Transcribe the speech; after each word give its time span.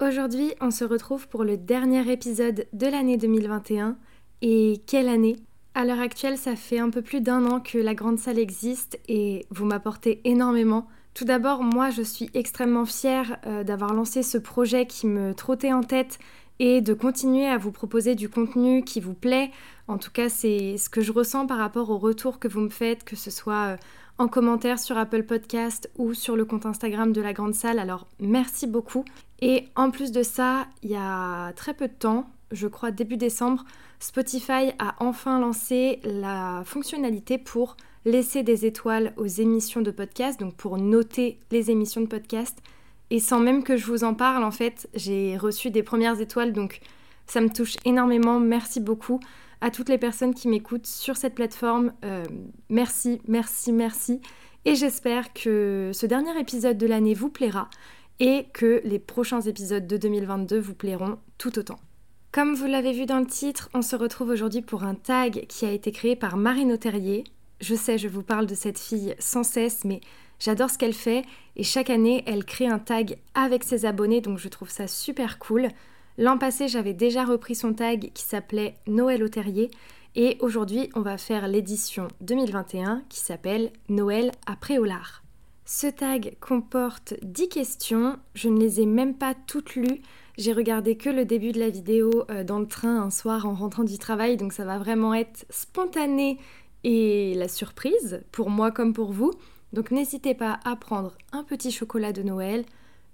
Aujourd'hui 0.00 0.52
on 0.60 0.72
se 0.72 0.84
retrouve 0.84 1.28
pour 1.28 1.44
le 1.44 1.56
dernier 1.56 2.10
épisode 2.10 2.66
de 2.72 2.86
l'année 2.88 3.16
2021 3.16 3.96
et 4.42 4.82
quelle 4.88 5.08
année? 5.08 5.36
À 5.74 5.84
l'heure 5.84 6.00
actuelle 6.00 6.36
ça 6.36 6.56
fait 6.56 6.80
un 6.80 6.90
peu 6.90 7.00
plus 7.00 7.20
d'un 7.20 7.46
an 7.46 7.60
que 7.60 7.78
La 7.78 7.94
Grande 7.94 8.18
Salle 8.18 8.40
existe 8.40 8.98
et 9.06 9.46
vous 9.50 9.64
m'apportez 9.64 10.20
énormément. 10.24 10.88
Tout 11.14 11.24
d'abord 11.24 11.62
moi 11.62 11.90
je 11.90 12.02
suis 12.02 12.28
extrêmement 12.34 12.86
fière 12.86 13.38
euh, 13.46 13.62
d'avoir 13.62 13.94
lancé 13.94 14.24
ce 14.24 14.36
projet 14.36 14.84
qui 14.86 15.06
me 15.06 15.32
trottait 15.32 15.72
en 15.72 15.84
tête 15.84 16.18
et 16.58 16.80
de 16.80 16.92
continuer 16.94 17.46
à 17.46 17.58
vous 17.58 17.72
proposer 17.72 18.14
du 18.16 18.28
contenu 18.28 18.82
qui 18.82 19.00
vous 19.00 19.14
plaît. 19.14 19.50
En 19.88 19.98
tout 19.98 20.10
cas, 20.10 20.28
c'est 20.28 20.76
ce 20.78 20.88
que 20.88 21.00
je 21.00 21.12
ressens 21.12 21.46
par 21.46 21.58
rapport 21.58 21.90
au 21.90 21.98
retour 21.98 22.38
que 22.38 22.48
vous 22.48 22.60
me 22.60 22.68
faites, 22.68 23.04
que 23.04 23.16
ce 23.16 23.30
soit 23.30 23.64
euh, 23.64 23.76
en 24.18 24.28
commentaire 24.28 24.78
sur 24.78 24.96
Apple 24.96 25.24
Podcast 25.24 25.90
ou 25.96 26.14
sur 26.14 26.36
le 26.36 26.44
compte 26.44 26.66
Instagram 26.66 27.12
de 27.12 27.20
la 27.20 27.32
Grande 27.32 27.54
Salle. 27.54 27.78
Alors 27.78 28.06
merci 28.20 28.66
beaucoup. 28.66 29.04
Et 29.40 29.68
en 29.74 29.90
plus 29.90 30.12
de 30.12 30.22
ça, 30.22 30.66
il 30.82 30.90
y 30.90 30.96
a 30.96 31.52
très 31.54 31.74
peu 31.74 31.88
de 31.88 31.92
temps, 31.92 32.26
je 32.52 32.68
crois 32.68 32.90
début 32.90 33.16
décembre, 33.16 33.64
Spotify 33.98 34.72
a 34.78 34.94
enfin 35.00 35.40
lancé 35.40 36.00
la 36.04 36.62
fonctionnalité 36.64 37.38
pour 37.38 37.76
laisser 38.04 38.42
des 38.42 38.66
étoiles 38.66 39.12
aux 39.16 39.26
émissions 39.26 39.80
de 39.80 39.90
podcast, 39.90 40.38
donc 40.38 40.54
pour 40.54 40.76
noter 40.78 41.38
les 41.50 41.70
émissions 41.70 42.00
de 42.00 42.06
podcast. 42.06 42.58
Et 43.10 43.18
sans 43.18 43.40
même 43.40 43.64
que 43.64 43.76
je 43.76 43.86
vous 43.86 44.04
en 44.04 44.14
parle, 44.14 44.44
en 44.44 44.50
fait, 44.50 44.88
j'ai 44.94 45.36
reçu 45.36 45.70
des 45.70 45.82
premières 45.82 46.20
étoiles, 46.20 46.52
donc 46.52 46.80
ça 47.26 47.40
me 47.40 47.48
touche 47.48 47.76
énormément. 47.84 48.40
Merci 48.40 48.80
beaucoup 48.80 49.20
à 49.64 49.70
toutes 49.70 49.88
les 49.88 49.96
personnes 49.96 50.34
qui 50.34 50.48
m'écoutent 50.48 50.86
sur 50.86 51.16
cette 51.16 51.34
plateforme. 51.34 51.94
Euh, 52.04 52.22
merci, 52.68 53.22
merci, 53.26 53.72
merci. 53.72 54.20
Et 54.66 54.74
j'espère 54.74 55.32
que 55.32 55.90
ce 55.94 56.04
dernier 56.04 56.38
épisode 56.38 56.76
de 56.76 56.86
l'année 56.86 57.14
vous 57.14 57.30
plaira 57.30 57.70
et 58.20 58.44
que 58.52 58.82
les 58.84 58.98
prochains 58.98 59.40
épisodes 59.40 59.86
de 59.86 59.96
2022 59.96 60.58
vous 60.58 60.74
plairont 60.74 61.16
tout 61.38 61.58
autant. 61.58 61.78
Comme 62.30 62.54
vous 62.54 62.66
l'avez 62.66 62.92
vu 62.92 63.06
dans 63.06 63.18
le 63.18 63.26
titre, 63.26 63.70
on 63.72 63.80
se 63.80 63.96
retrouve 63.96 64.28
aujourd'hui 64.28 64.60
pour 64.60 64.84
un 64.84 64.94
tag 64.94 65.46
qui 65.48 65.64
a 65.64 65.70
été 65.70 65.92
créé 65.92 66.14
par 66.14 66.36
Marine 66.36 66.76
Terrier. 66.76 67.24
Je 67.62 67.74
sais, 67.74 67.96
je 67.96 68.08
vous 68.08 68.22
parle 68.22 68.44
de 68.44 68.54
cette 68.54 68.78
fille 68.78 69.14
sans 69.18 69.44
cesse, 69.44 69.84
mais 69.84 70.02
j'adore 70.40 70.68
ce 70.68 70.76
qu'elle 70.76 70.92
fait 70.92 71.24
et 71.56 71.62
chaque 71.62 71.88
année, 71.88 72.22
elle 72.26 72.44
crée 72.44 72.68
un 72.68 72.78
tag 72.78 73.16
avec 73.32 73.64
ses 73.64 73.86
abonnés, 73.86 74.20
donc 74.20 74.36
je 74.36 74.48
trouve 74.48 74.68
ça 74.68 74.86
super 74.88 75.38
cool. 75.38 75.68
L'an 76.16 76.38
passé, 76.38 76.68
j'avais 76.68 76.94
déjà 76.94 77.24
repris 77.24 77.56
son 77.56 77.74
tag 77.74 78.12
qui 78.14 78.22
s'appelait 78.22 78.76
Noël 78.86 79.24
au 79.24 79.28
terrier 79.28 79.70
et 80.14 80.36
aujourd'hui, 80.40 80.88
on 80.94 81.00
va 81.00 81.18
faire 81.18 81.48
l'édition 81.48 82.06
2021 82.20 83.02
qui 83.08 83.18
s'appelle 83.18 83.72
Noël 83.88 84.30
après 84.46 84.74
Préolard. 84.74 85.24
Ce 85.64 85.88
tag 85.88 86.36
comporte 86.40 87.14
10 87.22 87.48
questions, 87.48 88.16
je 88.34 88.48
ne 88.48 88.60
les 88.60 88.80
ai 88.80 88.86
même 88.86 89.14
pas 89.14 89.34
toutes 89.34 89.74
lues. 89.74 90.02
J'ai 90.38 90.52
regardé 90.52 90.96
que 90.96 91.10
le 91.10 91.24
début 91.24 91.50
de 91.50 91.58
la 91.58 91.68
vidéo 91.68 92.24
euh, 92.30 92.44
dans 92.44 92.60
le 92.60 92.68
train 92.68 93.02
un 93.02 93.10
soir 93.10 93.46
en 93.46 93.54
rentrant 93.54 93.82
du 93.82 93.98
travail, 93.98 94.36
donc 94.36 94.52
ça 94.52 94.64
va 94.64 94.78
vraiment 94.78 95.14
être 95.14 95.44
spontané 95.50 96.38
et 96.84 97.34
la 97.34 97.48
surprise 97.48 98.22
pour 98.30 98.50
moi 98.50 98.70
comme 98.70 98.92
pour 98.92 99.10
vous. 99.10 99.32
Donc 99.72 99.90
n'hésitez 99.90 100.34
pas 100.34 100.60
à 100.64 100.76
prendre 100.76 101.16
un 101.32 101.42
petit 101.42 101.72
chocolat 101.72 102.12
de 102.12 102.22
Noël, 102.22 102.64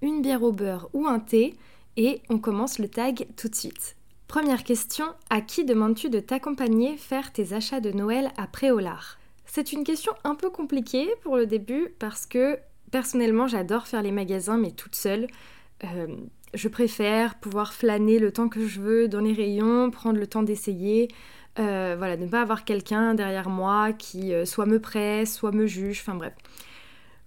une 0.02 0.20
bière 0.20 0.42
au 0.42 0.52
beurre 0.52 0.90
ou 0.92 1.06
un 1.06 1.18
thé 1.18 1.54
et 2.00 2.22
on 2.30 2.38
commence 2.38 2.78
le 2.78 2.88
tag 2.88 3.26
tout 3.36 3.48
de 3.48 3.54
suite. 3.54 3.94
Première 4.26 4.64
question, 4.64 5.04
à 5.28 5.42
qui 5.42 5.66
demandes-tu 5.66 6.08
de 6.08 6.18
t'accompagner 6.18 6.96
faire 6.96 7.30
tes 7.30 7.52
achats 7.52 7.80
de 7.80 7.90
Noël 7.90 8.30
à 8.38 8.46
Préolard? 8.46 9.18
C'est 9.44 9.72
une 9.72 9.84
question 9.84 10.12
un 10.24 10.34
peu 10.34 10.48
compliquée 10.48 11.10
pour 11.22 11.36
le 11.36 11.44
début 11.44 11.94
parce 11.98 12.24
que 12.24 12.58
personnellement 12.90 13.48
j'adore 13.48 13.86
faire 13.86 14.00
les 14.00 14.12
magasins 14.12 14.56
mais 14.56 14.70
toute 14.70 14.94
seule. 14.94 15.26
Euh, 15.84 16.06
je 16.54 16.68
préfère 16.68 17.34
pouvoir 17.34 17.74
flâner 17.74 18.18
le 18.18 18.32
temps 18.32 18.48
que 18.48 18.66
je 18.66 18.80
veux 18.80 19.06
dans 19.06 19.20
les 19.20 19.34
rayons, 19.34 19.90
prendre 19.90 20.18
le 20.18 20.26
temps 20.26 20.42
d'essayer. 20.42 21.08
Euh, 21.58 21.96
voilà, 21.98 22.16
ne 22.16 22.26
pas 22.26 22.40
avoir 22.40 22.64
quelqu'un 22.64 23.14
derrière 23.14 23.50
moi 23.50 23.92
qui 23.92 24.32
euh, 24.32 24.46
soit 24.46 24.66
me 24.66 24.80
presse, 24.80 25.34
soit 25.34 25.52
me 25.52 25.66
juge, 25.66 26.00
enfin 26.00 26.14
bref. 26.14 26.32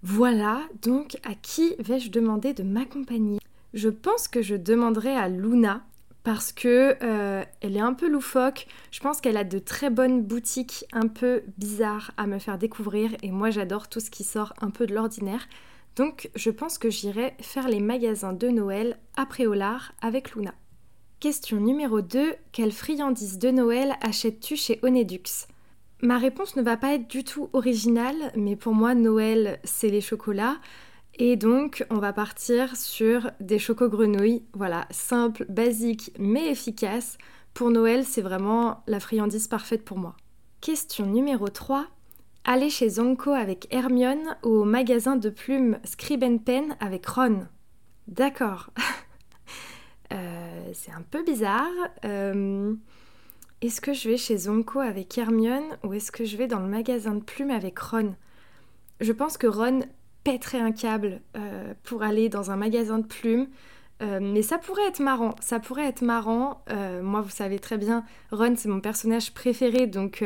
Voilà, 0.01 0.61
donc 0.81 1.17
à 1.23 1.35
qui 1.35 1.75
vais-je 1.77 2.09
demander 2.09 2.53
de 2.53 2.63
m'accompagner? 2.63 3.37
Je 3.73 3.89
pense 3.89 4.27
que 4.27 4.41
je 4.41 4.55
demanderai 4.55 5.15
à 5.15 5.29
Luna 5.29 5.83
parce 6.23 6.53
que 6.53 6.95
euh, 7.03 7.43
elle 7.61 7.75
est 7.75 7.81
un 7.81 7.93
peu 7.93 8.07
loufoque. 8.07 8.67
Je 8.91 8.99
pense 9.01 9.19
qu'elle 9.19 9.37
a 9.37 9.43
de 9.43 9.59
très 9.59 9.89
bonnes 9.89 10.23
boutiques 10.23 10.85
un 10.93 11.07
peu 11.07 11.43
bizarres 11.57 12.11
à 12.17 12.27
me 12.27 12.39
faire 12.39 12.57
découvrir 12.57 13.11
et 13.21 13.31
moi 13.31 13.49
j'adore 13.49 13.89
tout 13.89 13.99
ce 13.99 14.09
qui 14.09 14.23
sort 14.23 14.53
un 14.61 14.69
peu 14.69 14.85
de 14.85 14.93
l'ordinaire. 14.93 15.47
Donc 15.95 16.29
je 16.35 16.49
pense 16.49 16.77
que 16.77 16.89
j'irai 16.89 17.35
faire 17.41 17.67
les 17.67 17.79
magasins 17.79 18.33
de 18.33 18.47
Noël 18.47 18.97
après 19.15 19.43
Préolard 19.43 19.93
avec 20.01 20.33
Luna. 20.33 20.53
Question 21.19 21.59
numéro 21.59 22.01
2. 22.01 22.35
Quelle 22.51 22.71
friandise 22.71 23.37
de 23.37 23.49
Noël 23.49 23.95
achètes-tu 24.01 24.55
chez 24.55 24.79
Onedux? 24.81 25.47
Ma 26.01 26.17
réponse 26.17 26.55
ne 26.55 26.61
va 26.61 26.77
pas 26.77 26.93
être 26.93 27.07
du 27.07 27.23
tout 27.23 27.49
originale, 27.53 28.31
mais 28.35 28.55
pour 28.55 28.73
moi 28.73 28.95
Noël 28.95 29.59
c'est 29.63 29.89
les 29.89 30.01
chocolats. 30.01 30.57
Et 31.15 31.35
donc, 31.35 31.85
on 31.89 31.97
va 31.97 32.11
partir 32.11 32.75
sur 32.75 33.31
des 33.39 33.59
chocos 33.59 33.89
grenouilles. 33.89 34.43
Voilà, 34.53 34.87
simple, 34.89 35.45
basique, 35.47 36.11
mais 36.17 36.49
efficace. 36.49 37.17
Pour 37.53 37.69
Noël, 37.69 38.03
c'est 38.03 38.21
vraiment 38.21 38.83
la 38.87 38.99
friandise 38.99 39.47
parfaite 39.47 39.85
pour 39.85 39.99
moi. 39.99 40.15
Question 40.59 41.05
numéro 41.05 41.49
3. 41.49 41.85
Aller 42.45 42.69
chez 42.69 42.89
Zonko 42.89 43.31
avec 43.31 43.67
Hermione 43.71 44.35
ou 44.43 44.49
au 44.49 44.63
magasin 44.65 45.15
de 45.15 45.29
plumes 45.29 45.77
Scribe 45.83 46.43
Pen 46.43 46.75
avec 46.79 47.05
Ron. 47.05 47.47
D'accord. 48.07 48.69
Euh, 50.11 50.69
c'est 50.73 50.91
un 50.91 51.01
peu 51.01 51.23
bizarre. 51.23 51.71
Euh, 52.05 52.75
est-ce 53.61 53.81
que 53.81 53.93
je 53.93 54.09
vais 54.09 54.17
chez 54.17 54.37
Zonko 54.37 54.79
avec 54.79 55.17
Hermione 55.17 55.75
ou 55.83 55.93
est-ce 55.93 56.11
que 56.11 56.23
je 56.23 56.37
vais 56.37 56.45
dans 56.45 56.59
le 56.59 56.67
magasin 56.67 57.15
de 57.15 57.23
plumes 57.23 57.49
avec 57.49 57.79
Ron? 57.79 58.13
Je 58.99 59.11
pense 59.11 59.39
que 59.39 59.47
Ron 59.47 59.79
pèterais 60.23 60.59
un 60.59 60.71
câble 60.71 61.21
euh, 61.35 61.73
pour 61.83 62.03
aller 62.03 62.29
dans 62.29 62.51
un 62.51 62.55
magasin 62.55 62.99
de 62.99 63.05
plumes. 63.05 63.47
Euh, 64.01 64.19
mais 64.21 64.41
ça 64.41 64.57
pourrait 64.57 64.87
être 64.87 64.99
marrant, 64.99 65.35
ça 65.39 65.59
pourrait 65.59 65.87
être 65.87 66.01
marrant. 66.01 66.63
Euh, 66.69 67.01
moi, 67.01 67.21
vous 67.21 67.29
savez 67.29 67.59
très 67.59 67.77
bien, 67.77 68.03
Ron, 68.31 68.55
c'est 68.57 68.67
mon 68.67 68.81
personnage 68.81 69.33
préféré, 69.33 69.87
donc 69.87 70.25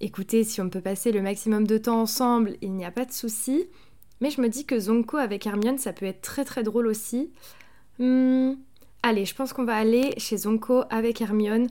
écoutez, 0.00 0.44
si 0.44 0.60
on 0.60 0.68
peut 0.68 0.80
passer 0.80 1.10
le 1.10 1.22
maximum 1.22 1.66
de 1.66 1.78
temps 1.78 2.00
ensemble, 2.00 2.56
il 2.60 2.72
n'y 2.72 2.84
a 2.84 2.90
pas 2.90 3.04
de 3.04 3.12
souci. 3.12 3.66
Mais 4.20 4.30
je 4.30 4.40
me 4.40 4.48
dis 4.48 4.66
que 4.66 4.78
Zonko 4.78 5.16
avec 5.16 5.46
Hermione, 5.46 5.78
ça 5.78 5.92
peut 5.92 6.06
être 6.06 6.20
très 6.20 6.44
très 6.44 6.62
drôle 6.62 6.88
aussi. 6.88 7.32
Hmm, 7.98 8.54
allez, 9.02 9.24
je 9.24 9.34
pense 9.34 9.52
qu'on 9.52 9.64
va 9.64 9.76
aller 9.76 10.12
chez 10.18 10.36
Zonko 10.36 10.84
avec 10.90 11.20
Hermione 11.20 11.68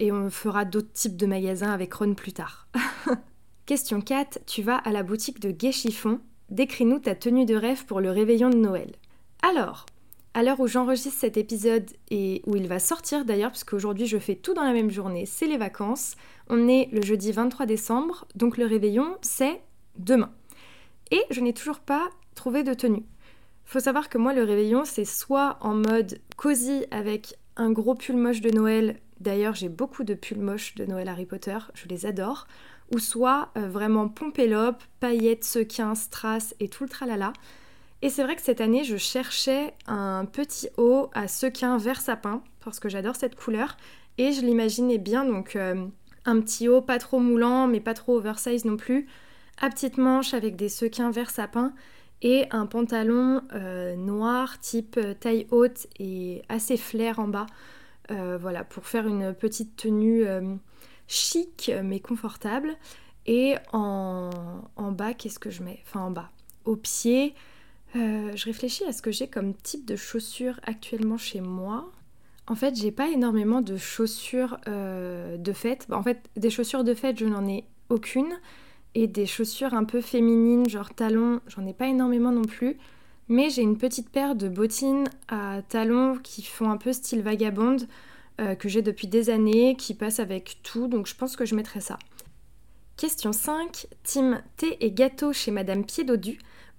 et 0.00 0.12
on 0.12 0.30
fera 0.30 0.64
d'autres 0.64 0.92
types 0.92 1.16
de 1.16 1.26
magasins 1.26 1.70
avec 1.70 1.92
Ron 1.92 2.14
plus 2.14 2.32
tard. 2.32 2.68
Question 3.66 4.00
4. 4.00 4.38
Tu 4.46 4.62
vas 4.62 4.76
à 4.76 4.92
la 4.92 5.02
boutique 5.02 5.40
de 5.40 5.50
Gay 5.50 5.72
Chiffon. 5.72 6.20
Décris-nous 6.50 7.00
ta 7.00 7.16
tenue 7.16 7.46
de 7.46 7.56
rêve 7.56 7.84
pour 7.84 8.00
le 8.00 8.12
réveillon 8.12 8.48
de 8.48 8.56
Noël. 8.56 8.92
Alors, 9.42 9.86
à 10.34 10.44
l'heure 10.44 10.60
où 10.60 10.68
j'enregistre 10.68 11.18
cet 11.18 11.36
épisode 11.36 11.90
et 12.08 12.42
où 12.46 12.54
il 12.54 12.68
va 12.68 12.78
sortir 12.78 13.24
d'ailleurs, 13.24 13.50
parce 13.50 13.64
qu'aujourd'hui 13.64 14.06
je 14.06 14.18
fais 14.18 14.36
tout 14.36 14.54
dans 14.54 14.62
la 14.62 14.72
même 14.72 14.92
journée, 14.92 15.26
c'est 15.26 15.48
les 15.48 15.56
vacances. 15.56 16.14
On 16.48 16.68
est 16.68 16.88
le 16.92 17.02
jeudi 17.02 17.32
23 17.32 17.66
décembre, 17.66 18.28
donc 18.36 18.56
le 18.56 18.66
réveillon 18.66 19.16
c'est 19.20 19.60
demain. 19.98 20.30
Et 21.10 21.24
je 21.30 21.40
n'ai 21.40 21.52
toujours 21.52 21.80
pas 21.80 22.08
trouvé 22.36 22.62
de 22.62 22.72
tenue. 22.72 23.04
Faut 23.64 23.80
savoir 23.80 24.08
que 24.08 24.18
moi 24.18 24.32
le 24.32 24.44
réveillon 24.44 24.84
c'est 24.84 25.04
soit 25.04 25.58
en 25.60 25.74
mode 25.74 26.20
cosy 26.36 26.84
avec 26.92 27.34
un 27.56 27.72
gros 27.72 27.96
pull 27.96 28.16
moche 28.16 28.42
de 28.42 28.50
Noël. 28.50 29.00
D'ailleurs 29.18 29.56
j'ai 29.56 29.70
beaucoup 29.70 30.04
de 30.04 30.14
pulls 30.14 30.38
moches 30.38 30.76
de 30.76 30.84
Noël 30.84 31.08
Harry 31.08 31.26
Potter, 31.26 31.58
je 31.74 31.88
les 31.88 32.06
adore 32.06 32.46
ou 32.92 32.98
soit 32.98 33.50
euh, 33.56 33.68
vraiment 33.68 34.08
pompelope, 34.08 34.82
paillettes, 35.00 35.44
sequins, 35.44 35.94
strass 35.94 36.54
et 36.60 36.68
tout 36.68 36.84
le 36.84 36.88
tralala. 36.88 37.32
Et 38.02 38.10
c'est 38.10 38.22
vrai 38.22 38.36
que 38.36 38.42
cette 38.42 38.60
année, 38.60 38.84
je 38.84 38.96
cherchais 38.96 39.74
un 39.86 40.24
petit 40.24 40.68
haut 40.76 41.10
à 41.14 41.28
sequins 41.28 41.78
vert 41.78 42.00
sapin, 42.00 42.42
parce 42.60 42.78
que 42.78 42.88
j'adore 42.88 43.16
cette 43.16 43.34
couleur, 43.34 43.76
et 44.18 44.32
je 44.32 44.42
l'imaginais 44.42 44.98
bien, 44.98 45.24
donc 45.24 45.56
euh, 45.56 45.86
un 46.24 46.40
petit 46.40 46.68
haut 46.68 46.82
pas 46.82 46.98
trop 46.98 47.18
moulant, 47.18 47.66
mais 47.66 47.80
pas 47.80 47.94
trop 47.94 48.16
oversize 48.16 48.64
non 48.64 48.76
plus, 48.76 49.06
à 49.60 49.70
petite 49.70 49.98
manche 49.98 50.34
avec 50.34 50.56
des 50.56 50.68
sequins 50.68 51.10
vert 51.10 51.30
sapin. 51.30 51.72
et 52.22 52.46
un 52.50 52.66
pantalon 52.66 53.42
noir 53.96 54.58
type 54.60 54.98
taille 55.20 55.46
haute 55.50 55.86
et 55.98 56.42
assez 56.48 56.76
flair 56.76 57.18
en 57.18 57.28
bas. 57.28 57.46
voilà, 58.10 58.64
pour 58.64 58.86
faire 58.86 59.06
une 59.06 59.34
petite 59.34 59.76
tenue 59.76 60.26
chic 61.08 61.70
mais 61.84 62.00
confortable. 62.00 62.76
Et 63.26 63.56
en, 63.72 64.30
en 64.76 64.92
bas, 64.92 65.14
qu'est-ce 65.14 65.38
que 65.38 65.50
je 65.50 65.62
mets? 65.62 65.80
Enfin 65.86 66.00
en 66.00 66.10
bas. 66.10 66.30
Au 66.64 66.76
pied, 66.76 67.34
je 67.94 68.44
réfléchis 68.44 68.84
à 68.84 68.92
ce 68.92 69.02
que 69.02 69.10
j'ai 69.10 69.28
comme 69.28 69.54
type 69.54 69.84
de 69.84 69.96
chaussures 69.96 70.60
actuellement 70.64 71.18
chez 71.18 71.40
moi. 71.40 71.90
En 72.48 72.54
fait, 72.54 72.76
j'ai 72.76 72.92
pas 72.92 73.08
énormément 73.08 73.60
de 73.60 73.76
chaussures 73.76 74.58
euh, 74.68 75.36
de 75.36 75.52
fête. 75.52 75.86
En 75.90 76.02
fait, 76.02 76.30
des 76.36 76.50
chaussures 76.50 76.84
de 76.84 76.94
fête, 76.94 77.18
je 77.18 77.26
n'en 77.26 77.46
ai 77.46 77.64
aucune. 77.88 78.38
Et 78.94 79.08
des 79.08 79.26
chaussures 79.26 79.74
un 79.74 79.84
peu 79.84 80.00
féminines, 80.00 80.68
genre 80.68 80.94
talons, 80.94 81.40
j'en 81.48 81.66
ai 81.66 81.74
pas 81.74 81.86
énormément 81.88 82.30
non 82.30 82.44
plus. 82.44 82.78
Mais 83.28 83.50
j'ai 83.50 83.62
une 83.62 83.76
petite 83.76 84.08
paire 84.08 84.36
de 84.36 84.48
bottines 84.48 85.08
à 85.28 85.60
talons 85.68 86.16
qui 86.22 86.42
font 86.42 86.70
un 86.70 86.76
peu 86.76 86.92
style 86.92 87.22
vagabonde, 87.22 87.88
euh, 88.38 88.54
que 88.54 88.68
j'ai 88.68 88.82
depuis 88.82 89.06
des 89.06 89.30
années, 89.30 89.76
qui 89.76 89.94
passent 89.94 90.20
avec 90.20 90.58
tout. 90.62 90.88
Donc 90.88 91.06
je 91.06 91.14
pense 91.14 91.36
que 91.36 91.46
je 91.46 91.54
mettrai 91.54 91.80
ça. 91.80 91.98
Question 92.98 93.32
5. 93.32 93.86
Team 94.02 94.42
thé 94.58 94.76
et 94.84 94.92
gâteau 94.92 95.32
chez 95.32 95.50
Madame 95.50 95.86
Pied 95.86 96.04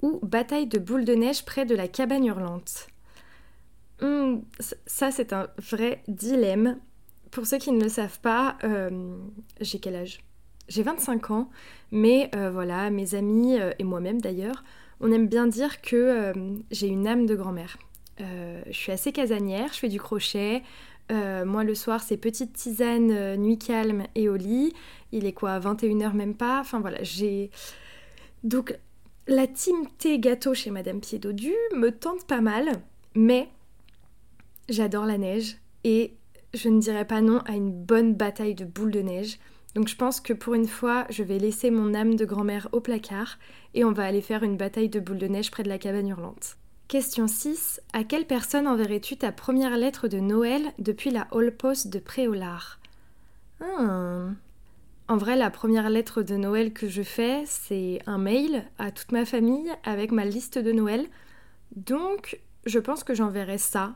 ou 0.03 0.19
bataille 0.21 0.67
de 0.67 0.77
boules 0.77 1.05
de 1.05 1.15
neige 1.15 1.45
près 1.45 1.65
de 1.65 1.73
la 1.73 1.87
cabane 1.87 2.25
hurlante? 2.25 2.87
Hmm, 4.01 4.41
ça, 4.85 5.09
c'est 5.09 5.33
un 5.33 5.47
vrai 5.57 6.03
dilemme. 6.07 6.77
Pour 7.31 7.47
ceux 7.47 7.57
qui 7.57 7.71
ne 7.71 7.81
le 7.81 7.89
savent 7.89 8.19
pas, 8.19 8.57
euh, 8.63 9.17
j'ai 9.59 9.79
quel 9.79 9.95
âge? 9.95 10.19
J'ai 10.67 10.83
25 10.83 11.31
ans, 11.31 11.49
mais 11.91 12.29
euh, 12.35 12.51
voilà, 12.51 12.91
mes 12.91 13.15
amis 13.15 13.57
et 13.79 13.83
moi-même 13.83 14.21
d'ailleurs, 14.21 14.63
on 14.99 15.11
aime 15.11 15.27
bien 15.27 15.47
dire 15.47 15.81
que 15.81 16.33
j'ai 16.69 16.87
une 16.87 17.07
âme 17.07 17.25
de 17.25 17.35
grand-mère. 17.35 17.77
je 18.19 18.71
suis 18.71 18.91
assez 18.91 19.11
casanière, 19.11 19.73
je 19.73 19.79
fais 19.79 19.89
du 19.89 19.99
crochet. 19.99 20.61
Moi, 21.09 21.63
le 21.63 21.75
soir, 21.75 22.01
c'est 22.01 22.17
petite 22.17 22.53
tisane, 22.53 23.35
nuit 23.37 23.57
calme 23.57 24.03
et 24.15 24.29
au 24.29 24.35
lit. 24.35 24.73
Il 25.11 25.25
est 25.25 25.33
quoi 25.33 25.59
21h 25.59 26.13
même 26.13 26.35
pas 26.35 26.59
Enfin 26.59 26.79
voilà, 26.79 27.01
j'ai. 27.01 27.49
Donc, 28.43 28.77
la 29.27 29.47
team 29.47 29.75
thé 29.97 30.19
gâteau 30.19 30.53
chez 30.53 30.71
Madame 30.71 30.99
Pied 30.99 31.19
Dodu 31.19 31.53
me 31.75 31.91
tente 31.91 32.25
pas 32.25 32.41
mal, 32.41 32.65
mais 33.15 33.49
J'adore 34.69 35.05
la 35.05 35.17
neige 35.17 35.57
et 35.85 36.17
je 36.53 36.67
ne 36.67 36.81
dirais 36.81 37.07
pas 37.07 37.21
non 37.21 37.39
à 37.45 37.53
une 37.53 37.71
bonne 37.71 38.13
bataille 38.13 38.55
de 38.55 38.65
boules 38.65 38.91
de 38.91 38.99
neige. 38.99 39.39
Donc 39.75 39.87
je 39.87 39.95
pense 39.95 40.19
que 40.19 40.33
pour 40.33 40.55
une 40.55 40.67
fois, 40.67 41.05
je 41.09 41.23
vais 41.23 41.39
laisser 41.39 41.71
mon 41.71 41.93
âme 41.93 42.15
de 42.15 42.25
grand-mère 42.25 42.67
au 42.73 42.81
placard 42.81 43.37
et 43.73 43.85
on 43.85 43.93
va 43.93 44.03
aller 44.03 44.21
faire 44.21 44.43
une 44.43 44.57
bataille 44.57 44.89
de 44.89 44.99
boules 44.99 45.19
de 45.19 45.27
neige 45.27 45.51
près 45.51 45.63
de 45.63 45.69
la 45.69 45.77
cabane 45.77 46.09
hurlante. 46.09 46.57
Question 46.87 47.27
6. 47.27 47.81
À 47.93 48.03
quelle 48.03 48.25
personne 48.25 48.67
enverrais-tu 48.67 49.17
ta 49.17 49.31
première 49.31 49.77
lettre 49.77 50.07
de 50.07 50.19
Noël 50.19 50.61
depuis 50.79 51.09
la 51.09 51.27
Hall 51.31 51.51
Post 51.51 51.89
de 51.89 51.99
Préolard? 51.99 52.79
Hmm. 53.59 54.33
En 55.09 55.17
vrai, 55.17 55.35
la 55.35 55.49
première 55.49 55.89
lettre 55.89 56.21
de 56.21 56.35
Noël 56.35 56.73
que 56.73 56.87
je 56.87 57.01
fais, 57.01 57.43
c'est 57.45 57.99
un 58.05 58.17
mail 58.17 58.63
à 58.77 58.91
toute 58.91 59.11
ma 59.11 59.25
famille 59.25 59.71
avec 59.83 60.11
ma 60.11 60.25
liste 60.25 60.57
de 60.57 60.71
Noël. 60.71 61.07
Donc, 61.75 62.39
je 62.65 62.79
pense 62.79 63.03
que 63.03 63.13
j'enverrai 63.13 63.57
ça 63.57 63.95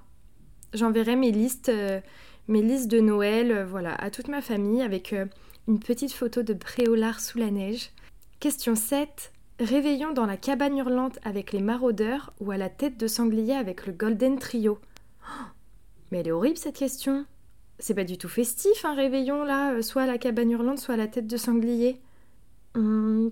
j'enverrai 0.74 1.16
mes 1.16 1.32
listes, 1.32 1.70
euh, 1.70 2.00
mes 2.48 2.62
listes 2.62 2.90
de 2.90 3.00
Noël 3.00 3.52
euh, 3.52 3.66
voilà, 3.66 3.96
à 3.96 4.10
toute 4.10 4.28
ma 4.28 4.42
famille 4.42 4.82
avec 4.82 5.14
euh, 5.14 5.26
une 5.68 5.80
petite 5.80 6.14
photo 6.14 6.44
de 6.44 6.54
Préolard 6.54 7.20
sous 7.20 7.38
la 7.38 7.52
neige. 7.52 7.90
Question 8.40 8.76
7. 8.76 9.32
Réveillons 9.62 10.12
dans 10.12 10.26
la 10.26 10.38
cabane 10.38 10.76
hurlante 10.76 11.20
avec 11.22 11.52
les 11.52 11.62
maraudeurs 11.62 12.34
ou 12.40 12.50
à 12.50 12.58
la 12.58 12.68
tête 12.68 12.98
de 12.98 13.06
sanglier 13.06 13.54
avec 13.54 13.86
le 13.86 13.94
Golden 13.94 14.40
Trio 14.40 14.80
Mais 16.12 16.22
elle 16.22 16.30
est 16.30 16.32
horrible 16.32 16.58
cette 16.58 16.78
question. 16.78 17.28
C'est 17.78 17.94
pas 17.94 18.04
du 18.04 18.18
tout 18.18 18.28
festif 18.28 18.84
un 18.86 18.96
réveillon 18.96 19.44
là, 19.44 19.80
soit 19.84 20.02
à 20.02 20.08
la 20.08 20.18
cabane 20.18 20.50
hurlante, 20.50 20.80
soit 20.80 20.96
à 20.96 20.98
la 20.98 21.08
tête 21.08 21.28
de 21.28 21.38
sanglier. 21.38 22.02
Hum, 22.74 23.30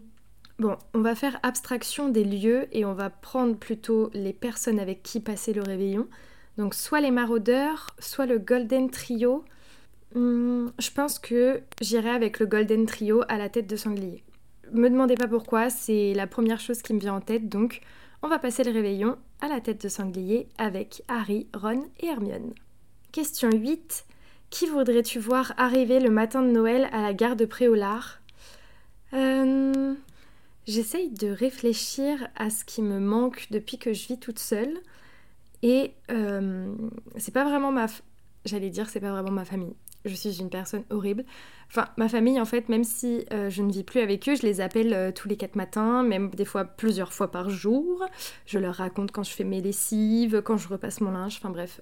bon, 0.60 0.78
on 0.94 1.02
va 1.02 1.16
faire 1.16 1.40
abstraction 1.42 2.10
des 2.10 2.24
lieux 2.24 2.68
et 2.74 2.86
on 2.86 2.94
va 2.94 3.10
prendre 3.10 3.56
plutôt 3.58 4.12
les 4.14 4.34
personnes 4.34 4.80
avec 4.80 5.02
qui 5.02 5.22
passer 5.22 5.52
le 5.52 5.64
réveillon. 5.64 6.08
Donc 6.58 6.76
soit 6.76 7.02
les 7.02 7.10
maraudeurs, 7.10 7.88
soit 7.98 8.28
le 8.28 8.38
Golden 8.38 8.92
Trio. 8.92 9.46
Hmm, 10.14 10.68
je 10.78 10.92
pense 10.92 11.18
que 11.18 11.62
j'irai 11.82 12.12
avec 12.12 12.40
le 12.40 12.46
Golden 12.46 12.86
Trio 12.86 13.24
à 13.30 13.40
la 13.40 13.50
tête 13.50 13.68
de 13.68 13.76
sanglier. 13.76 14.24
Me 14.72 14.90
demandez 14.90 15.16
pas 15.16 15.28
pourquoi, 15.28 15.70
c'est 15.70 16.14
la 16.14 16.28
première 16.28 16.60
chose 16.60 16.82
qui 16.82 16.94
me 16.94 17.00
vient 17.00 17.16
en 17.16 17.22
tête, 17.22 17.50
donc 17.50 17.82
on 18.22 18.28
va 18.28 18.40
passer 18.40 18.64
le 18.64 18.72
réveillon 18.72 19.18
à 19.42 19.48
la 19.48 19.62
tête 19.62 19.82
de 19.82 19.90
sanglier 19.90 20.48
avec 20.58 21.04
Harry, 21.08 21.48
Ron 21.56 21.86
et 22.00 22.08
Hermione. 22.08 22.54
Question 23.12 23.50
8. 23.52 24.06
Qui 24.50 24.68
voudrais-tu 24.68 25.20
voir 25.20 25.54
arriver 25.58 26.00
le 26.00 26.10
matin 26.10 26.42
de 26.42 26.52
Noël 26.52 26.90
à 26.92 27.02
la 27.02 27.14
gare 27.14 27.36
de 27.36 27.46
Préolard? 27.46 28.20
Euh, 29.14 29.96
J'essaye 30.70 31.10
de 31.10 31.30
réfléchir 31.30 32.28
à 32.36 32.52
ce 32.52 32.64
qui 32.64 32.84
me 32.84 33.00
manque 33.00 33.48
depuis 33.50 33.80
que 33.80 33.92
je 33.92 34.06
vis 34.06 34.20
toute 34.20 34.38
seule. 34.38 34.78
Et 35.64 35.94
euh, 36.12 36.72
c'est 37.18 37.34
pas 37.34 37.44
vraiment 37.44 37.72
ma. 37.72 37.88
J'allais 38.46 38.70
dire, 38.70 38.88
c'est 38.88 39.00
pas 39.00 39.12
vraiment 39.12 39.32
ma 39.32 39.46
famille. 39.46 39.74
Je 40.06 40.14
suis 40.14 40.40
une 40.40 40.50
personne 40.50 40.84
horrible. 40.90 41.26
Enfin, 41.68 41.88
ma 41.98 42.10
famille, 42.10 42.40
en 42.40 42.46
fait, 42.46 42.70
même 42.70 42.84
si 42.84 43.26
euh, 43.32 43.50
je 43.50 43.62
ne 43.62 43.72
vis 43.72 43.84
plus 43.84 44.00
avec 44.00 44.28
eux, 44.30 44.36
je 44.36 44.44
les 44.44 44.62
appelle 44.62 44.94
euh, 44.94 45.12
tous 45.12 45.28
les 45.28 45.38
quatre 45.38 45.56
matins, 45.56 46.04
même 46.04 46.30
des 46.30 46.46
fois 46.46 46.66
plusieurs 46.66 47.14
fois 47.14 47.32
par 47.32 47.50
jour. 47.50 48.06
Je 48.46 48.60
leur 48.60 48.76
raconte 48.76 49.12
quand 49.12 49.24
je 49.24 49.32
fais 49.32 49.44
mes 49.44 49.62
lessives, 49.62 50.42
quand 50.42 50.58
je 50.58 50.68
repasse 50.68 51.02
mon 51.02 51.12
linge. 51.12 51.38
Enfin 51.38 51.50
bref, 51.50 51.82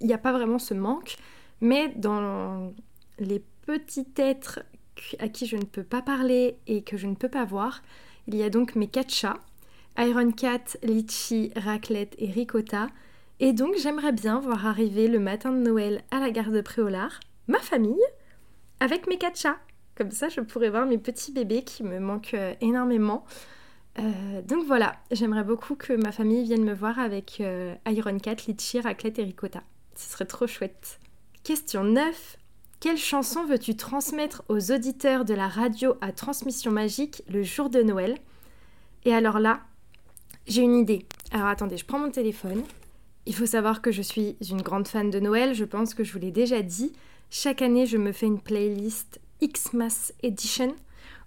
il 0.00 0.06
n'y 0.06 0.12
a 0.12 0.18
pas 0.18 0.32
vraiment 0.32 0.58
ce 0.58 0.74
manque. 0.74 1.16
Mais 1.60 1.88
dans 1.96 2.72
les 3.18 3.42
petits 3.66 4.06
êtres 4.18 4.60
à 5.18 5.28
qui 5.28 5.46
je 5.46 5.56
ne 5.56 5.64
peux 5.64 5.84
pas 5.84 6.02
parler 6.02 6.58
et 6.66 6.82
que 6.82 6.96
je 6.96 7.06
ne 7.06 7.14
peux 7.14 7.28
pas 7.28 7.44
voir, 7.44 7.82
il 8.26 8.36
y 8.36 8.42
a 8.42 8.50
donc 8.50 8.76
mes 8.76 8.88
quatre 8.88 9.12
chats 9.12 9.40
Iron 9.98 10.30
Cat, 10.32 10.76
Litchi, 10.82 11.52
Raclette 11.56 12.14
et 12.18 12.30
Ricotta. 12.30 12.88
Et 13.38 13.52
donc 13.52 13.74
j'aimerais 13.76 14.12
bien 14.12 14.40
voir 14.40 14.66
arriver 14.66 15.08
le 15.08 15.18
matin 15.18 15.52
de 15.52 15.58
Noël 15.58 16.02
à 16.10 16.20
la 16.20 16.30
gare 16.30 16.50
de 16.50 16.60
Préolard 16.62 17.20
ma 17.48 17.58
famille 17.58 18.02
avec 18.80 19.06
mes 19.06 19.18
quatre 19.18 19.38
chats. 19.38 19.58
Comme 19.94 20.10
ça, 20.10 20.28
je 20.28 20.40
pourrais 20.40 20.70
voir 20.70 20.86
mes 20.86 20.98
petits 20.98 21.32
bébés 21.32 21.62
qui 21.62 21.82
me 21.82 21.98
manquent 21.98 22.34
euh, 22.34 22.54
énormément. 22.60 23.24
Euh, 23.98 24.42
donc 24.42 24.66
voilà, 24.66 24.96
j'aimerais 25.10 25.44
beaucoup 25.44 25.74
que 25.74 25.94
ma 25.94 26.12
famille 26.12 26.44
vienne 26.44 26.64
me 26.64 26.74
voir 26.74 26.98
avec 26.98 27.38
euh, 27.40 27.74
Iron 27.86 28.18
Cat, 28.18 28.36
Litchi, 28.46 28.80
Raclette 28.80 29.18
et 29.18 29.24
Ricotta. 29.24 29.62
Ce 29.94 30.10
serait 30.10 30.26
trop 30.26 30.46
chouette. 30.46 31.00
Question 31.44 31.84
9. 31.84 32.36
Quelle 32.80 32.98
chanson 32.98 33.46
veux-tu 33.46 33.74
transmettre 33.74 34.42
aux 34.48 34.70
auditeurs 34.70 35.24
de 35.24 35.32
la 35.32 35.48
radio 35.48 35.94
à 36.02 36.12
transmission 36.12 36.70
magique 36.70 37.22
le 37.28 37.42
jour 37.42 37.70
de 37.70 37.82
Noël? 37.82 38.18
Et 39.06 39.14
alors 39.14 39.38
là, 39.38 39.60
j'ai 40.46 40.60
une 40.60 40.76
idée. 40.76 41.06
Alors 41.32 41.46
attendez, 41.46 41.78
je 41.78 41.86
prends 41.86 41.98
mon 41.98 42.10
téléphone. 42.10 42.62
Il 43.26 43.34
faut 43.34 43.46
savoir 43.46 43.82
que 43.82 43.90
je 43.90 44.02
suis 44.02 44.36
une 44.48 44.62
grande 44.62 44.86
fan 44.86 45.10
de 45.10 45.20
Noël, 45.20 45.54
je 45.54 45.64
pense 45.64 45.94
que 45.94 46.04
je 46.04 46.12
vous 46.12 46.18
l'ai 46.18 46.30
déjà 46.30 46.62
dit. 46.62 46.92
Chaque 47.28 47.60
année, 47.60 47.86
je 47.86 47.96
me 47.96 48.12
fais 48.12 48.26
une 48.26 48.40
playlist 48.40 49.20
Xmas 49.42 50.12
Edition 50.22 50.74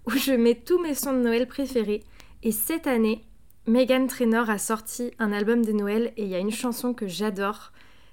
où 0.06 0.12
je 0.12 0.32
mets 0.32 0.54
tous 0.54 0.80
mes 0.80 0.94
sons 0.94 1.12
de 1.12 1.18
Noël 1.18 1.46
préférés. 1.46 2.02
Et 2.42 2.52
cette 2.52 2.86
année, 2.86 3.22
Megan 3.66 4.06
Trainor 4.06 4.48
a 4.48 4.58
sorti 4.58 5.10
un 5.18 5.32
album 5.32 5.64
de 5.64 5.72
Noël 5.72 6.12
et 6.16 6.24
il 6.24 6.28
y 6.28 6.34
a 6.34 6.38
une 6.38 6.50
chanson 6.50 6.94
que 6.94 7.06
j'adore, 7.06 7.72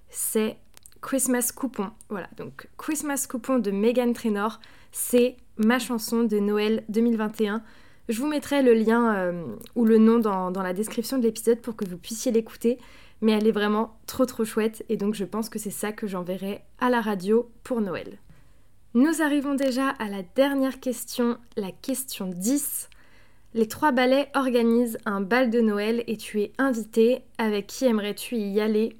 c'est 0.10 0.58
Christmas 1.02 1.52
Coupon. 1.56 1.92
Voilà, 2.10 2.28
donc 2.36 2.68
Christmas 2.78 3.26
Coupon 3.30 3.60
de 3.60 3.72
Megan 3.72 4.14
Trainor, 4.14 4.60
c'est 4.92 5.38
ma 5.58 5.80
chanson 5.80 6.24
de 6.24 6.40
Noël 6.40 6.84
2021. 6.90 7.64
Je 8.10 8.22
vous 8.22 8.28
mettrai 8.28 8.62
le 8.62 8.74
lien 8.74 9.16
euh, 9.16 9.46
ou 9.76 9.86
le 9.86 9.98
nom 9.98 10.20
dans, 10.20 10.52
la 10.52 10.74
description 10.74 11.18
de 11.18 11.24
l'épisode 11.24 11.60
pour 11.60 11.76
que 11.76 11.86
vous 11.86 11.98
puissiez 11.98 12.32
l'écouter. 12.32 12.78
Mais 13.22 13.32
elle 13.32 13.48
est 13.48 13.52
vraiment 13.52 13.98
trop 14.06 14.26
trop 14.26 14.46
chouette 14.46 14.86
et 14.90 14.98
donc 14.98 15.16
je 15.16 15.26
pense 15.26 15.50
que 15.50 15.60
c'est 15.60 15.72
ça 15.72 15.92
que 15.92 16.08
j'enverrai 16.08 16.62
à 16.80 16.90
la 16.90 17.02
radio 17.02 17.52
pour 17.64 17.82
Noël. 17.82 18.20
Nous 18.94 19.22
arrivons 19.22 19.54
déjà 19.54 19.90
à 19.90 20.08
la 20.08 20.24
dernière 20.36 20.80
question, 20.80 21.38
la 21.56 21.72
question 21.72 22.28
10. 22.28 22.90
Les 23.54 23.68
trois 23.68 23.92
ballets 23.92 24.30
organisent 24.34 24.98
un 25.06 25.22
bal 25.22 25.50
de 25.50 25.62
Noël 25.62 26.04
et 26.08 26.18
tu 26.18 26.42
es 26.42 26.52
invité. 26.58 27.22
Avec 27.38 27.68
qui 27.68 27.86
aimerais-tu 27.86 28.36
y 28.36 28.60
aller? 28.60 28.98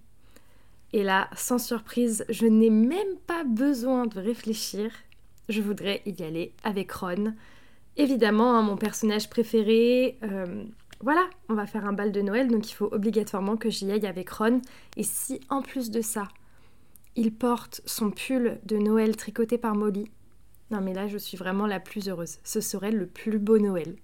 Et 0.94 1.04
là, 1.04 1.30
sans 1.36 1.58
surprise, 1.58 2.26
je 2.30 2.46
n'ai 2.46 2.70
même 2.70 3.18
pas 3.28 3.44
besoin 3.44 4.08
de 4.08 4.20
réfléchir. 4.20 4.92
Je 5.50 5.62
voudrais 5.62 6.02
y 6.06 6.24
aller 6.24 6.54
avec 6.64 6.92
Ron. 6.92 7.34
Évidemment, 7.98 8.56
hein, 8.56 8.62
mon 8.62 8.78
personnage 8.78 9.30
préféré. 9.30 10.18
Euh, 10.24 10.64
voilà, 11.02 11.30
on 11.50 11.54
va 11.54 11.68
faire 11.68 11.86
un 11.86 11.94
bal 11.94 12.12
de 12.12 12.22
Noël, 12.22 12.48
donc 12.48 12.70
il 12.70 12.74
faut 12.74 12.90
obligatoirement 12.92 13.58
que 13.58 13.70
j'y 13.70 13.92
aille 13.92 14.08
avec 14.08 14.30
Ron. 14.30 14.62
Et 14.96 15.04
si 15.04 15.40
en 15.50 15.62
plus 15.62 15.92
de 15.92 16.02
ça, 16.02 16.28
il 17.16 17.34
porte 17.34 17.82
son 17.86 18.12
pull 18.12 18.60
de 18.66 18.78
Noël 18.78 19.16
tricoté 19.16 19.58
par 19.58 19.76
Molly, 19.76 20.10
non 20.72 20.82
mais 20.82 20.94
là 20.94 21.08
je 21.08 21.18
suis 21.18 21.38
vraiment 21.38 21.68
la 21.68 21.80
plus 21.80 22.10
heureuse. 22.10 22.38
Ce 22.44 22.62
serait 22.62 22.92
le 22.92 23.08
plus 23.08 23.40
beau 23.40 23.58
Noël. 23.58 23.96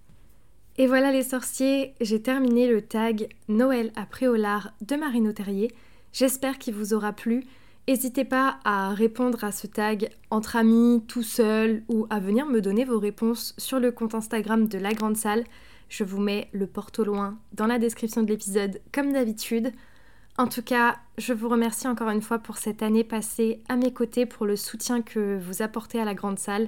Et 0.77 0.87
voilà 0.87 1.11
les 1.11 1.23
sorciers, 1.23 1.93
j'ai 2.01 2.21
terminé 2.21 2.67
le 2.67 2.81
tag 2.81 3.27
Noël 3.47 3.91
à 3.95 4.07
Préolard 4.07 4.73
de 4.81 4.95
Marino 4.95 5.31
Terrier. 5.31 5.71
J'espère 6.13 6.57
qu'il 6.57 6.73
vous 6.73 6.95
aura 6.95 7.13
plu. 7.13 7.43
N'hésitez 7.87 8.25
pas 8.25 8.57
à 8.63 8.93
répondre 8.93 9.43
à 9.43 9.51
ce 9.51 9.67
tag 9.67 10.09
entre 10.31 10.55
amis, 10.55 11.03
tout 11.07 11.21
seul, 11.21 11.83
ou 11.89 12.07
à 12.09 12.19
venir 12.19 12.47
me 12.47 12.61
donner 12.61 12.85
vos 12.85 12.97
réponses 12.97 13.53
sur 13.57 13.79
le 13.79 13.91
compte 13.91 14.15
Instagram 14.15 14.67
de 14.67 14.77
la 14.79 14.93
Grande 14.93 15.17
Salle. 15.17 15.43
Je 15.89 16.03
vous 16.03 16.19
mets 16.19 16.49
le 16.53 16.67
porte 16.67 16.99
au 16.99 17.03
loin 17.03 17.37
dans 17.53 17.67
la 17.67 17.79
description 17.79 18.23
de 18.23 18.27
l'épisode 18.27 18.81
comme 18.91 19.13
d'habitude. 19.13 19.71
En 20.37 20.47
tout 20.47 20.63
cas, 20.63 20.97
je 21.17 21.33
vous 21.33 21.47
remercie 21.47 21.87
encore 21.87 22.09
une 22.09 22.21
fois 22.21 22.39
pour 22.39 22.57
cette 22.57 22.81
année 22.81 23.03
passée 23.03 23.61
à 23.69 23.75
mes 23.75 23.93
côtés, 23.93 24.25
pour 24.25 24.45
le 24.45 24.55
soutien 24.55 25.01
que 25.01 25.37
vous 25.39 25.61
apportez 25.61 25.99
à 25.99 26.05
la 26.05 26.15
Grande 26.15 26.39
Salle. 26.39 26.67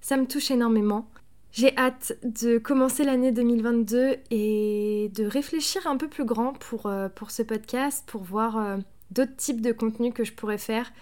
Ça 0.00 0.16
me 0.16 0.26
touche 0.26 0.50
énormément. 0.50 1.08
J'ai 1.52 1.76
hâte 1.76 2.16
de 2.22 2.58
commencer 2.58 3.02
l'année 3.02 3.32
2022 3.32 4.16
et 4.30 5.10
de 5.12 5.24
réfléchir 5.24 5.86
un 5.88 5.96
peu 5.96 6.06
plus 6.06 6.24
grand 6.24 6.52
pour, 6.52 6.86
euh, 6.86 7.08
pour 7.08 7.32
ce 7.32 7.42
podcast, 7.42 8.04
pour 8.06 8.22
voir 8.22 8.56
euh, 8.56 8.76
d'autres 9.10 9.34
types 9.34 9.60
de 9.60 9.72
contenus 9.72 10.14
que 10.14 10.22
je 10.22 10.32
pourrais 10.32 10.58
faire. 10.58 10.92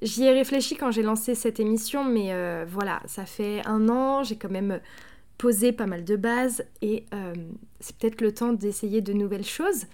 J'y 0.00 0.22
ai 0.24 0.32
réfléchi 0.32 0.76
quand 0.76 0.92
j'ai 0.92 1.02
lancé 1.02 1.34
cette 1.34 1.58
émission, 1.58 2.04
mais 2.04 2.32
euh, 2.32 2.64
voilà, 2.68 3.00
ça 3.06 3.26
fait 3.26 3.66
un 3.66 3.88
an, 3.88 4.22
j'ai 4.22 4.36
quand 4.36 4.50
même 4.50 4.80
posé 5.38 5.72
pas 5.72 5.86
mal 5.86 6.04
de 6.04 6.16
bases 6.16 6.64
et 6.82 7.06
c'est 7.80 7.96
peut-être 7.96 8.20
le 8.20 8.32
temps 8.32 8.52
d'essayer 8.52 9.00
de 9.00 9.12
nouvelles 9.12 9.44
choses. 9.44 9.84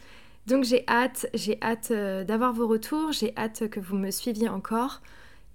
Donc 0.47 0.65
j'ai 0.65 0.85
hâte, 0.89 1.27
j'ai 1.35 1.59
hâte 1.63 1.93
d'avoir 1.93 2.53
vos 2.53 2.69
retours, 2.69 3.13
j'ai 3.13 3.33
hâte 3.37 3.69
que 3.69 3.81
vous 3.81 3.97
me 3.97 4.11
suiviez 4.11 4.49
encore. 4.49 5.03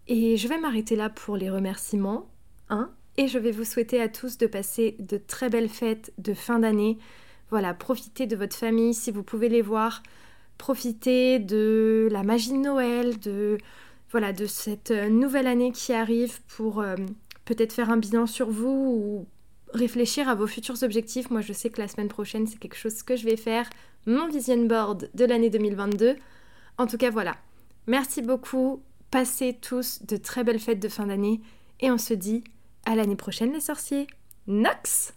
Et 0.07 0.37
je 0.37 0.47
vais 0.47 0.59
m'arrêter 0.59 0.95
là 0.95 1.09
pour 1.09 1.37
les 1.37 1.49
remerciements. 1.49 2.29
Hein 2.69 2.91
et 3.17 3.27
je 3.27 3.39
vais 3.39 3.51
vous 3.51 3.63
souhaiter 3.63 3.99
à 3.99 4.07
tous 4.07 4.37
de 4.37 4.45
passer 4.45 4.95
de 4.99 5.17
très 5.17 5.49
belles 5.49 5.69
fêtes 5.69 6.13
de 6.19 6.33
fin 6.33 6.59
d'année. 6.59 6.97
Voilà, 7.49 7.73
profitez 7.73 8.27
de 8.27 8.35
votre 8.35 8.55
famille 8.55 8.93
si 8.93 9.11
vous 9.11 9.23
pouvez 9.23 9.49
les 9.49 9.61
voir. 9.61 10.03
Profitez 10.57 11.39
de 11.39 12.07
la 12.11 12.23
magie 12.23 12.51
de 12.51 12.57
Noël, 12.57 13.19
de 13.19 13.57
voilà, 14.11 14.33
de 14.33 14.45
cette 14.45 14.91
euh, 14.91 15.09
nouvelle 15.09 15.47
année 15.47 15.71
qui 15.71 15.93
arrive 15.93 16.41
pour 16.43 16.79
euh, 16.79 16.95
peut-être 17.45 17.73
faire 17.73 17.89
un 17.89 17.97
bilan 17.97 18.25
sur 18.25 18.49
vous 18.49 18.67
ou 18.69 19.27
réfléchir 19.73 20.29
à 20.29 20.35
vos 20.35 20.47
futurs 20.47 20.81
objectifs. 20.83 21.29
Moi, 21.29 21.41
je 21.41 21.53
sais 21.53 21.69
que 21.69 21.81
la 21.81 21.87
semaine 21.87 22.07
prochaine, 22.07 22.47
c'est 22.47 22.57
quelque 22.57 22.77
chose 22.77 23.03
que 23.03 23.15
je 23.15 23.25
vais 23.25 23.37
faire, 23.37 23.69
mon 24.05 24.27
vision 24.27 24.65
board 24.65 25.09
de 25.13 25.25
l'année 25.25 25.49
2022. 25.49 26.15
En 26.77 26.87
tout 26.87 26.97
cas, 26.97 27.09
voilà. 27.09 27.35
Merci 27.87 28.21
beaucoup. 28.21 28.81
Passez 29.11 29.57
tous 29.59 30.03
de 30.03 30.17
très 30.17 30.43
belles 30.43 30.59
fêtes 30.59 30.81
de 30.81 30.89
fin 30.89 31.07
d'année 31.07 31.39
et 31.79 31.91
on 31.91 31.97
se 31.97 32.13
dit 32.13 32.43
à 32.85 32.95
l'année 32.95 33.15
prochaine 33.15 33.53
les 33.53 33.61
sorciers. 33.61 34.07
Nox 34.47 35.13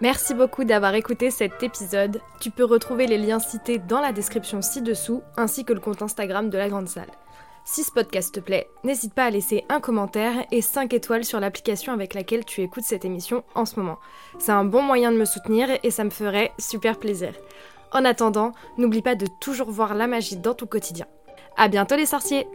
Merci 0.00 0.34
beaucoup 0.34 0.62
d'avoir 0.62 0.94
écouté 0.94 1.32
cet 1.32 1.60
épisode. 1.62 2.20
Tu 2.40 2.52
peux 2.52 2.64
retrouver 2.64 3.08
les 3.08 3.18
liens 3.18 3.40
cités 3.40 3.78
dans 3.78 4.00
la 4.00 4.12
description 4.12 4.62
ci-dessous, 4.62 5.22
ainsi 5.36 5.64
que 5.64 5.72
le 5.72 5.80
compte 5.80 6.02
Instagram 6.02 6.50
de 6.50 6.58
la 6.58 6.68
Grande 6.68 6.88
Salle. 6.88 7.10
Si 7.70 7.84
ce 7.84 7.90
podcast 7.90 8.34
te 8.34 8.40
plaît, 8.40 8.66
n'hésite 8.82 9.12
pas 9.12 9.26
à 9.26 9.30
laisser 9.30 9.66
un 9.68 9.78
commentaire 9.78 10.46
et 10.50 10.62
5 10.62 10.94
étoiles 10.94 11.26
sur 11.26 11.38
l'application 11.38 11.92
avec 11.92 12.14
laquelle 12.14 12.46
tu 12.46 12.62
écoutes 12.62 12.84
cette 12.84 13.04
émission 13.04 13.44
en 13.54 13.66
ce 13.66 13.78
moment. 13.78 13.98
C'est 14.38 14.52
un 14.52 14.64
bon 14.64 14.80
moyen 14.80 15.12
de 15.12 15.18
me 15.18 15.26
soutenir 15.26 15.68
et 15.82 15.90
ça 15.90 16.02
me 16.02 16.08
ferait 16.08 16.50
super 16.58 16.98
plaisir. 16.98 17.34
En 17.92 18.06
attendant, 18.06 18.52
n'oublie 18.78 19.02
pas 19.02 19.16
de 19.16 19.26
toujours 19.42 19.70
voir 19.70 19.94
la 19.94 20.06
magie 20.06 20.38
dans 20.38 20.54
ton 20.54 20.64
quotidien. 20.64 21.04
À 21.58 21.68
bientôt 21.68 21.96
les 21.96 22.06
sorciers 22.06 22.46